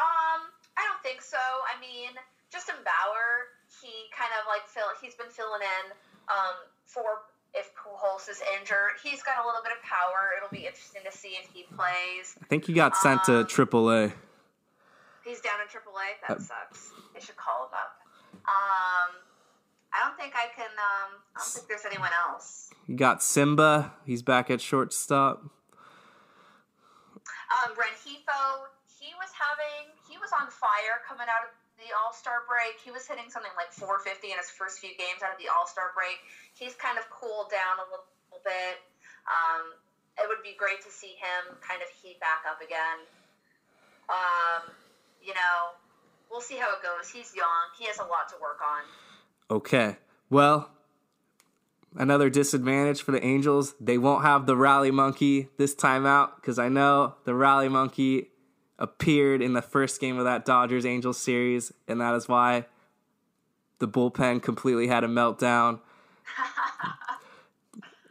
[0.00, 0.40] Um,
[0.76, 1.36] I don't think so.
[1.36, 2.10] I mean,
[2.50, 4.88] Justin Bour, he kind of like fill.
[5.00, 5.92] He's been filling in
[6.32, 8.96] um, for if Pujols is injured.
[9.04, 10.32] He's got a little bit of power.
[10.36, 12.34] It'll be interesting to see if he plays.
[12.42, 14.12] I think he got sent to Um, AAA.
[15.24, 16.16] He's down in AAA.
[16.26, 16.90] That sucks.
[17.14, 18.00] They should call him up.
[18.48, 19.10] Um,
[19.92, 20.72] I don't think I can.
[20.72, 22.70] Um, I don't think there's anyone else.
[22.88, 23.92] You got Simba.
[24.04, 25.44] He's back at shortstop.
[27.52, 32.48] Um, Rengifo, he was having, he was on fire coming out of the All Star
[32.48, 32.80] break.
[32.80, 35.68] He was hitting something like 450 in his first few games out of the All
[35.68, 36.16] Star break.
[36.56, 38.80] He's kind of cooled down a little, little bit.
[39.28, 39.76] Um,
[40.16, 43.04] it would be great to see him kind of heat back up again.
[44.08, 44.72] Um,
[45.20, 45.76] you know,
[46.32, 47.12] we'll see how it goes.
[47.12, 47.68] He's young.
[47.76, 48.88] He has a lot to work on.
[49.50, 49.96] Okay.
[50.30, 50.70] Well,
[51.96, 53.74] another disadvantage for the Angels.
[53.80, 58.28] They won't have the rally monkey this time out because I know the rally monkey
[58.78, 62.66] appeared in the first game of that Dodgers Angels series, and that is why
[63.78, 65.80] the bullpen completely had a meltdown.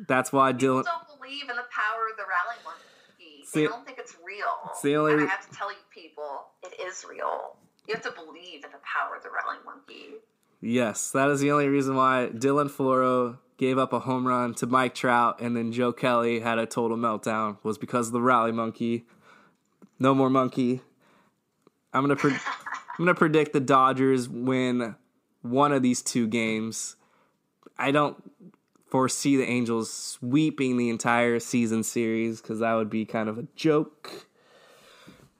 [0.08, 0.84] That's why Dylan.
[0.84, 3.46] don't believe in the power of the rally monkey.
[3.46, 4.46] See- they don't think it's real.
[4.70, 7.56] it's the only and I have to tell you, people, it is real.
[7.88, 10.16] You have to believe in the power of the rally monkey.
[10.62, 14.68] Yes, that is the only reason why Dylan Floro gave up a home run to
[14.68, 18.52] Mike Trout, and then Joe Kelly had a total meltdown was because of the rally
[18.52, 19.06] monkey.
[20.00, 20.82] No more monkey.
[21.94, 22.32] I'm gonna pre-
[23.00, 24.96] I'm gonna predict the Dodgers win
[25.42, 26.96] one of these two games.
[27.78, 28.18] I don't
[28.88, 33.48] foresee the Angels sweeping the entire season series because that would be kind of a
[33.56, 34.28] joke.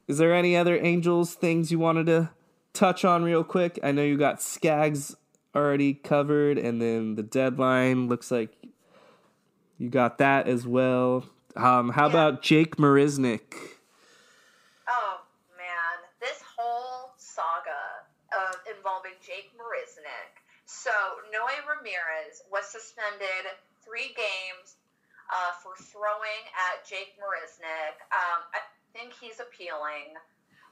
[0.08, 2.32] Is there any other Angels things you wanted to
[2.74, 3.80] touch on real quick?
[3.84, 5.16] I know you got Skaggs
[5.56, 8.56] already covered, and then the deadline looks like
[9.78, 11.26] you got that as well.
[11.56, 12.10] Um, how Yeah.
[12.12, 13.54] about Jake Marisnick?
[14.88, 15.22] Oh
[15.58, 18.06] man, this whole saga
[18.38, 20.40] of involving Jake Marisnick.
[20.66, 20.92] So
[21.34, 23.52] Noe Ramirez was suspended
[23.84, 24.78] three games
[25.30, 28.00] uh, for throwing at Jake Marisnick.
[28.12, 28.60] Um, I
[28.94, 30.16] think he's appealing,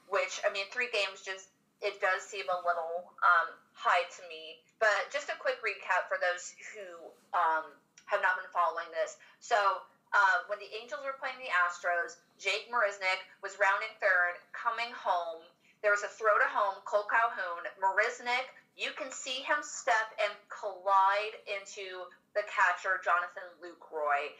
[0.07, 1.49] which I mean, three games just
[1.80, 4.60] it does seem a little um, high to me.
[4.80, 6.88] But just a quick recap for those who
[7.36, 7.72] um,
[8.08, 9.15] have not been following this.
[9.39, 9.56] So
[10.12, 15.46] uh, when the Angels were playing the Astros, Jake Marisnick was rounding third, coming home.
[15.80, 17.63] There was a throw to home, Kole Calhoun.
[17.80, 22.04] Marisnick, you can see him step and collide into
[22.36, 24.36] the catcher, Jonathan Lucroy.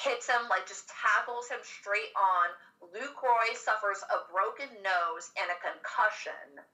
[0.00, 2.48] Hits him, like just tackles him straight on.
[2.96, 6.64] Lucroy suffers a broken nose and a concussion.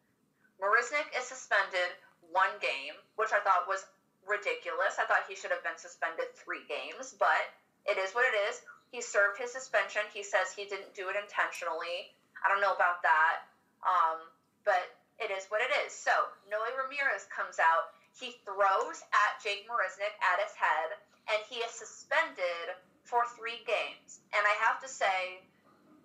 [0.62, 1.90] Marisnick is suspended
[2.30, 3.84] one game, which I thought was
[4.26, 5.00] ridiculous.
[5.00, 7.42] I thought he should have been suspended three games, but
[7.88, 8.60] it is what it is.
[8.92, 10.02] He served his suspension.
[10.12, 12.12] He says he didn't do it intentionally.
[12.40, 13.48] I don't know about that,
[13.84, 14.18] um,
[14.64, 15.92] but it is what it is.
[15.92, 16.12] So
[16.48, 17.92] Noe Ramirez comes out.
[18.16, 20.98] He throws at Jake Marisnick at his head,
[21.30, 22.74] and he is suspended
[23.08, 24.20] for three games.
[24.36, 25.40] And I have to say,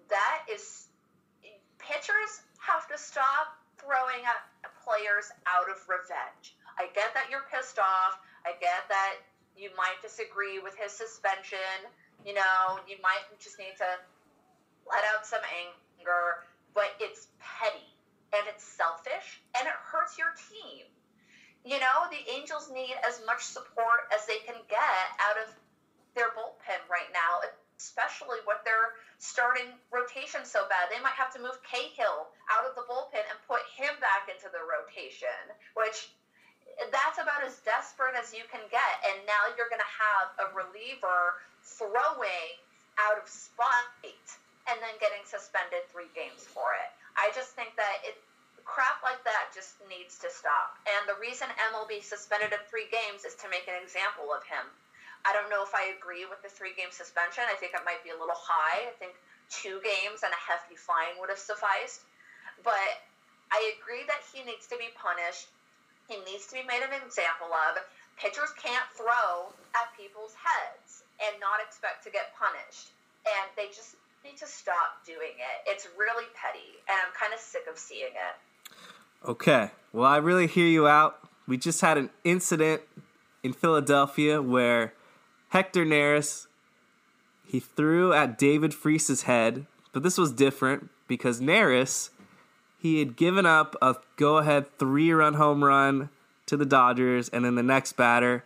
[0.08, 0.88] that is
[1.80, 4.40] pitchers have to stop throwing at
[4.80, 6.56] players out of revenge.
[6.80, 8.20] I get that you're pissed off.
[8.48, 9.20] I get that
[9.56, 11.76] you might disagree with his suspension.
[12.26, 13.92] You know, you might just need to
[14.88, 17.88] let out some anger, but it's petty
[18.32, 20.88] and it's selfish and it hurts your team.
[21.64, 25.48] You know, the Angels need as much support as they can get out of
[26.16, 27.42] their bullpen right now,
[27.78, 30.88] especially with their starting rotation so bad.
[30.94, 34.48] They might have to move Cahill out of the bullpen and put him back into
[34.54, 35.42] the rotation,
[35.74, 36.14] which
[36.90, 38.94] that's about as desperate as you can get.
[39.06, 42.58] And now you're going to have a reliever throwing
[42.98, 44.30] out of spite
[44.70, 46.90] and then getting suspended three games for it.
[47.20, 48.18] I just think that it
[48.64, 50.80] crap like that just needs to stop.
[50.88, 54.64] And the reason MLB suspended him three games is to make an example of him.
[55.24, 57.48] I don't know if I agree with the three game suspension.
[57.48, 58.92] I think it might be a little high.
[58.92, 59.16] I think
[59.48, 62.04] two games and a hefty fine would have sufficed.
[62.64, 63.02] But
[63.52, 65.48] I agree that he needs to be punished.
[66.12, 67.80] He needs to be made an example of.
[68.20, 72.92] Pitchers can't throw at people's heads and not expect to get punished.
[73.24, 75.58] And they just need to stop doing it.
[75.68, 78.36] It's really petty, and I'm kind of sick of seeing it.
[79.28, 79.72] Okay.
[79.92, 81.20] Well, I really hear you out.
[81.48, 82.82] We just had an incident
[83.42, 84.94] in Philadelphia where
[85.54, 86.48] Hector Neris
[87.46, 92.10] he threw at David Freese's head, but this was different because Neris
[92.80, 96.10] he had given up a go-ahead three-run home run
[96.48, 98.44] to the Dodgers, and then the next batter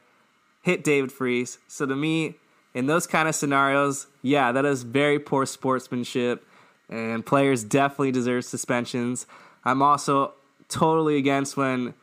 [0.62, 1.60] hit David Freese.
[1.70, 2.36] So to me,
[2.74, 6.45] in those kind of scenarios, yeah, that is very poor sportsmanship,
[6.89, 9.26] and players definitely deserve suspensions.
[9.64, 10.34] I'm also
[10.68, 11.93] totally against when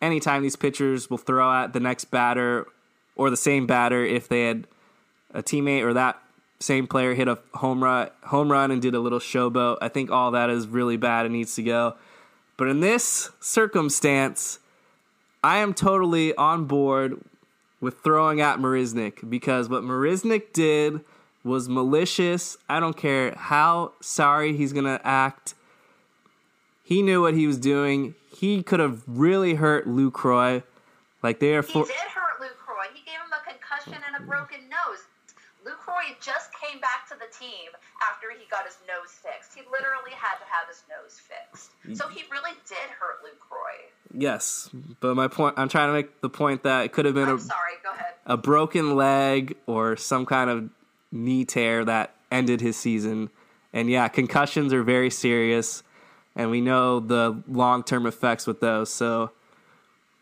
[0.00, 2.66] anytime these pitchers will throw at the next batter
[3.18, 4.66] or the same batter if they had
[5.34, 6.18] a teammate or that
[6.60, 9.78] same player hit a home run, home run and did a little showboat.
[9.80, 11.96] I think all that is really bad and needs to go.
[12.56, 14.58] But in this circumstance,
[15.44, 17.20] I am totally on board
[17.80, 21.00] with throwing at Marisnick because what Marisnick did
[21.44, 22.56] was malicious.
[22.68, 25.54] I don't care how sorry he's going to act.
[26.82, 28.14] He knew what he was doing.
[28.36, 30.64] He could have really hurt Lucroy.
[31.22, 32.86] Like they are He did hurt Lucroy.
[32.92, 33.44] He gave him a
[33.88, 35.04] concussion and a broken nose.
[35.66, 37.70] Lucroy just came back to the team
[38.08, 39.54] after he got his nose fixed.
[39.54, 41.70] He literally had to have his nose fixed.
[41.98, 43.90] So he really did hurt Lucroy.
[44.14, 44.70] Yes,
[45.00, 47.36] but my point I'm trying to make the point that it could have been I'm
[47.36, 48.14] a sorry, go ahead.
[48.24, 50.70] a broken leg or some kind of
[51.10, 53.30] knee tear that ended his season.
[53.72, 55.82] And yeah, concussions are very serious,
[56.34, 58.90] and we know the long term effects with those.
[58.92, 59.32] So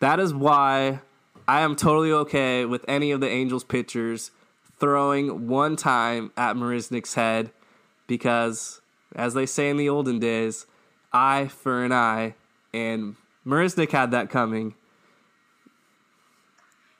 [0.01, 1.01] that is why
[1.49, 4.33] I am totally okay with any of the Angels pitchers
[4.81, 7.51] throwing one time at Marisnick's head
[8.09, 8.81] because,
[9.15, 10.67] as they say in the olden days,
[11.13, 12.35] eye for an eye,
[12.75, 13.15] and
[13.47, 14.75] Marisnick had that coming.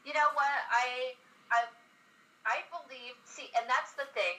[0.07, 0.57] You know what?
[0.71, 1.19] I
[1.51, 1.67] I
[2.47, 4.39] I believe see and that's the thing.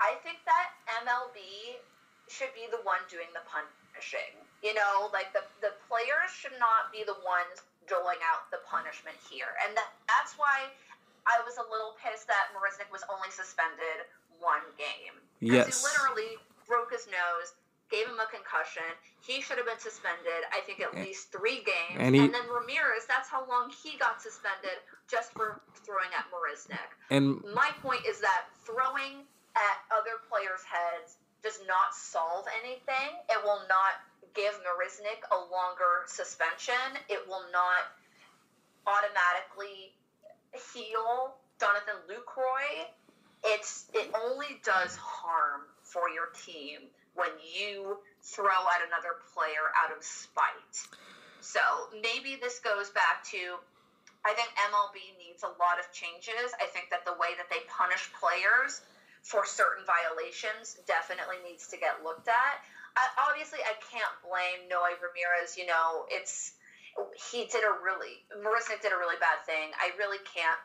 [0.00, 1.80] I think that MLB
[2.28, 4.36] should be the one doing the punishing.
[4.62, 9.16] You know, like the the players should not be the ones doling out the punishment
[9.28, 9.52] here.
[9.66, 10.68] And that, that's why
[11.28, 14.08] I was a little pissed that Marisnick was only suspended
[14.40, 15.16] one game.
[15.40, 15.80] Because Yes.
[15.80, 16.30] he literally
[16.68, 17.56] broke his nose,
[17.92, 18.84] gave him a concussion.
[19.20, 22.00] He should have been suspended, I think, at least three games.
[22.00, 26.90] and And, then Ramirez, that's how long he got suspended just for throwing at Marisnick.
[27.10, 29.24] And My point is that throwing
[29.56, 33.20] at other players' heads does not solve anything.
[33.28, 34.00] It will not
[34.34, 36.98] give Marisnick a longer suspension.
[37.08, 37.90] It will not
[38.86, 39.94] automatically
[40.74, 42.86] heal Jonathan Lucroy.
[43.44, 49.96] It's it only does harm for your team when you throw at another player out
[49.96, 50.76] of spite.
[51.40, 51.60] So
[52.02, 53.60] maybe this goes back to
[54.24, 56.48] I think MLB needs a lot of changes.
[56.56, 58.80] I think that the way that they punish players
[59.20, 62.56] for certain violations definitely needs to get looked at.
[62.94, 65.58] I, obviously, I can't blame Noe Ramirez.
[65.58, 66.54] You know, it's
[67.30, 69.74] he did a really Marisnick did a really bad thing.
[69.78, 70.62] I really can't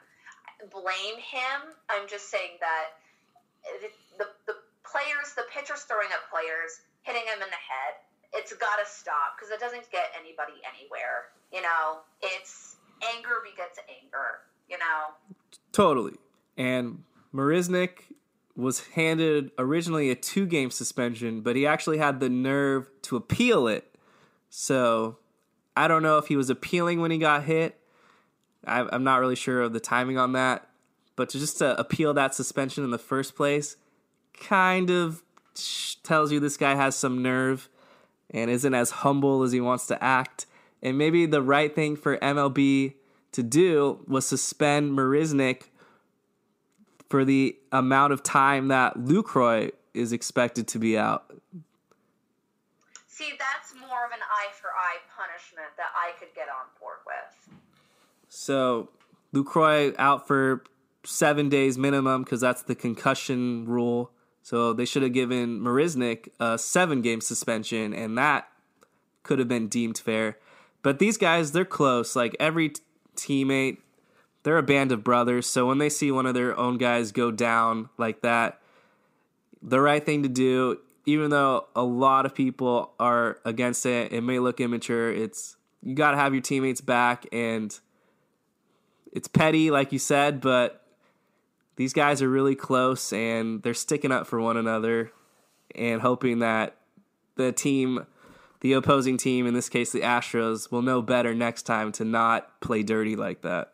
[0.70, 1.74] blame him.
[1.90, 3.00] I'm just saying that
[3.82, 3.90] the,
[4.22, 4.56] the, the
[4.86, 7.98] players, the pitchers throwing at players, hitting him in the head,
[8.34, 11.34] it's got to stop because it doesn't get anybody anywhere.
[11.50, 14.46] You know, it's anger begets anger.
[14.70, 15.18] You know,
[15.72, 16.14] Totally.
[16.58, 17.04] And
[17.34, 18.12] Marisnick
[18.60, 23.68] was handed originally a two game suspension, but he actually had the nerve to appeal
[23.68, 23.96] it.
[24.50, 25.18] So
[25.76, 27.80] I don't know if he was appealing when he got hit.
[28.66, 30.68] I, I'm not really sure of the timing on that.
[31.16, 33.78] But to just to appeal that suspension in the first place
[34.34, 35.24] kind of
[36.04, 37.70] tells you this guy has some nerve
[38.30, 40.46] and isn't as humble as he wants to act.
[40.82, 42.94] And maybe the right thing for MLB
[43.32, 45.64] to do was suspend Marisnick
[47.10, 51.34] for the amount of time that Lucroy is expected to be out.
[53.08, 57.00] see, that's more of an eye for eye punishment that I could get on board
[57.06, 57.60] with.
[58.30, 58.90] So
[59.34, 60.64] Lucroy out for
[61.04, 64.12] seven days minimum because that's the concussion rule.
[64.42, 68.48] So they should have given Marisnick a seven game suspension, and that
[69.24, 70.38] could have been deemed fair.
[70.82, 72.16] But these guys, they're close.
[72.16, 72.82] Like every t-
[73.16, 73.80] teammate,
[74.44, 75.48] they're a band of brothers.
[75.48, 78.60] So when they see one of their own guys go down like that,
[79.62, 84.22] the right thing to do, even though a lot of people are against it, it
[84.22, 85.12] may look immature.
[85.12, 87.78] It's you got to have your teammates back, and
[89.12, 90.84] it's petty, like you said, but
[91.76, 95.12] these guys are really close and they're sticking up for one another
[95.74, 96.76] and hoping that
[97.36, 98.06] the team,
[98.60, 102.60] the opposing team, in this case the Astros, will know better next time to not
[102.60, 103.72] play dirty like that.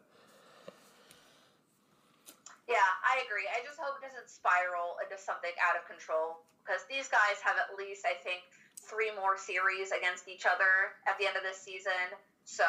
[2.69, 3.45] Yeah, I agree.
[3.51, 7.57] I just hope it doesn't spiral into something out of control because these guys have
[7.57, 8.45] at least, I think,
[8.77, 12.13] three more series against each other at the end of this season.
[12.45, 12.65] So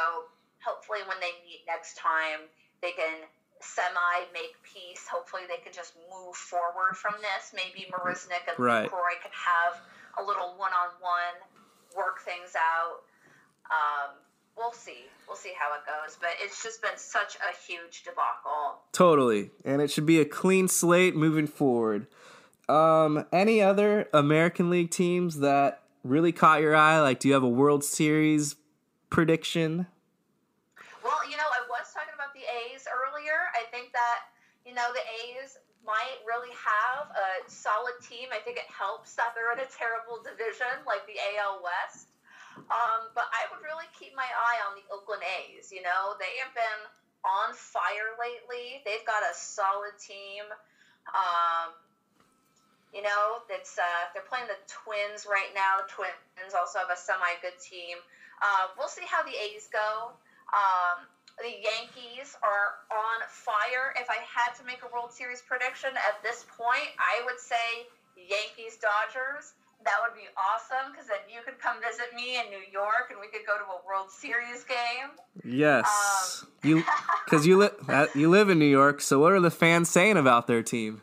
[0.65, 2.49] hopefully, when they meet next time,
[2.81, 3.29] they can
[3.61, 5.05] semi make peace.
[5.05, 7.53] Hopefully, they can just move forward from this.
[7.53, 8.89] Maybe Marisnick and Right.
[8.89, 9.77] Can have
[10.17, 11.37] a little one on one,
[11.93, 13.05] work things out.
[13.69, 14.17] Um,
[14.57, 15.07] we'll see.
[15.27, 16.17] We'll see how it goes.
[16.21, 18.81] But it's just been such a huge debacle.
[18.93, 19.51] Totally.
[19.65, 22.07] And it should be a clean slate moving forward.
[22.69, 27.01] Um, any other American League teams that really caught your eye?
[27.01, 28.57] Like, do you have a World Series
[29.11, 29.87] prediction?
[31.05, 33.39] Well, you know, I was talking about the A's earlier.
[33.55, 34.35] I think that,
[34.67, 38.35] you know, the A's might really have a solid team.
[38.35, 42.11] I think it helps that they're in a terrible division like the AL West.
[42.67, 45.71] Um, but I would really keep my eye on the Oakland A's.
[45.71, 46.83] You know, they have been
[47.23, 48.83] on fire lately.
[48.83, 50.47] They've got a solid team.
[51.15, 51.75] Um,
[52.95, 55.85] you know, it's uh, they're playing the Twins right now.
[55.85, 57.99] The Twins also have a semi good team.
[58.43, 60.15] Uh, we'll see how the A's go.
[60.55, 61.07] Um,
[61.39, 63.93] the Yankees are on fire.
[64.01, 67.91] If I had to make a World Series prediction at this point, I would say
[68.17, 69.53] Yankees Dodgers.
[69.85, 73.21] That would be awesome because then you could come visit me in New York and
[73.21, 75.15] we could go to a World Series game.
[75.45, 76.85] Yes, Um, you
[77.25, 79.01] because you live you live in New York.
[79.01, 81.03] So, what are the fans saying about their team?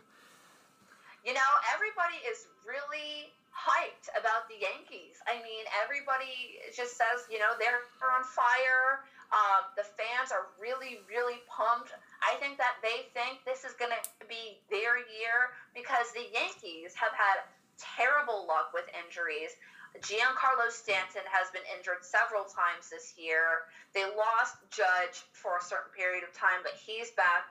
[1.23, 5.23] You know, everybody is really hyped about the Yankees.
[5.23, 9.07] I mean, everybody just says, you know, they're on fire.
[9.31, 11.95] Um, the fans are really, really pumped.
[12.21, 16.93] I think that they think this is going to be their year because the Yankees
[16.93, 17.47] have had
[17.77, 19.53] terrible luck with injuries.
[20.01, 23.69] Giancarlo Stanton has been injured several times this year.
[23.93, 27.45] They lost Judge for a certain period of time, but he's back.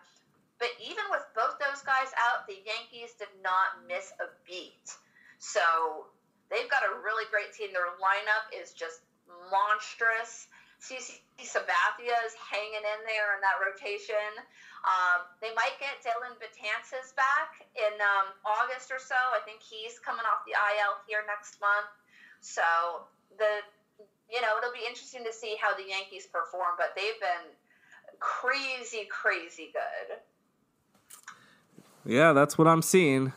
[0.59, 4.91] But even with both those guys out, the Yankees did not miss a beat.
[5.39, 6.07] So
[6.51, 7.71] they've got a really great team.
[7.75, 9.03] Their lineup is just
[9.51, 10.47] monstrous.
[10.83, 14.31] CC Sabathia is hanging in there in that rotation.
[14.83, 19.15] Um, they might get Dellin Betances back in um, August or so.
[19.15, 21.91] I think he's coming off the IL here next month.
[22.43, 22.63] So
[23.39, 23.63] the
[24.27, 27.55] you know it'll be interesting to see how the Yankees perform, but they've been
[28.19, 30.19] crazy, crazy good.
[32.05, 33.33] Yeah, that's what I'm seeing.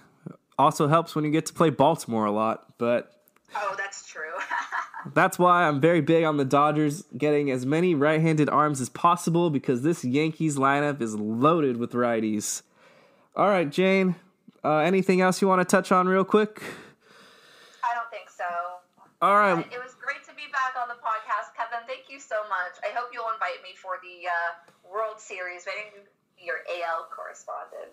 [0.58, 3.12] Also helps when you get to play Baltimore a lot, but
[3.56, 4.34] Oh, that's true.
[5.14, 8.90] That's why I'm very big on the Dodgers getting as many right handed arms as
[8.90, 12.64] possible because this Yankees lineup is loaded with righties.
[13.36, 14.16] All right, Jane,
[14.64, 16.64] uh, anything else you want to touch on real quick?
[17.84, 18.46] I don't think so.
[19.22, 19.60] All right.
[19.60, 21.86] It was great to be back on the podcast, Kevin.
[21.88, 22.80] Thank you so much.
[22.84, 25.66] I hope you'll invite me for the uh, World Series.
[25.66, 26.02] Maybe
[26.44, 27.92] your AL correspondent.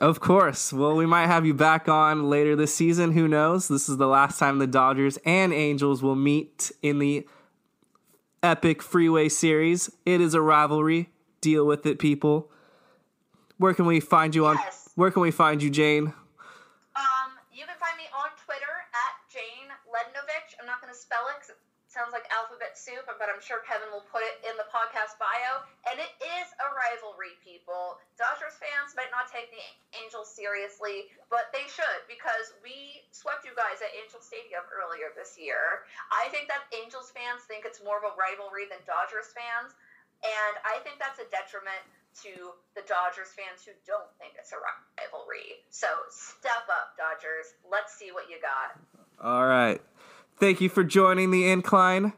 [0.00, 0.72] Of course.
[0.72, 3.12] Well, we might have you back on later this season.
[3.12, 3.68] Who knows?
[3.68, 7.26] This is the last time the Dodgers and Angels will meet in the
[8.42, 9.90] epic freeway series.
[10.04, 11.10] It is a rivalry.
[11.40, 12.50] Deal with it, people.
[13.58, 14.56] Where can we find you on?
[14.56, 14.90] Yes.
[14.96, 16.06] Where can we find you, Jane?
[16.96, 20.56] Um, you can find me on Twitter at Jane Lednovich.
[20.60, 21.58] I'm not going to spell it 'cause it
[21.96, 25.64] sounds like alphabet soup, but I'm sure Kevin will put it in the podcast bio.
[25.88, 27.96] And it is a rivalry, people.
[28.20, 29.64] Dodgers fans might not take the
[29.96, 35.40] Angels seriously, but they should because we swept you guys at Angel Stadium earlier this
[35.40, 35.88] year.
[36.12, 39.72] I think that Angels fans think it's more of a rivalry than Dodgers fans.
[40.20, 41.80] And I think that's a detriment
[42.28, 45.64] to the Dodgers fans who don't think it's a rivalry.
[45.72, 47.56] So step up, Dodgers.
[47.64, 48.76] Let's see what you got.
[49.20, 49.80] All right.
[50.38, 52.12] Thank you for joining the incline.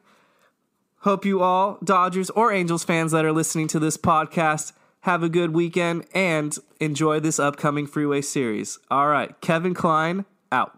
[1.03, 5.29] Hope you all, Dodgers or Angels fans that are listening to this podcast, have a
[5.29, 8.79] good weekend and enjoy this upcoming freeway series.
[8.91, 9.41] All right.
[9.41, 10.78] Kevin Klein out.